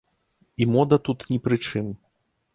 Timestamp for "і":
0.65-0.67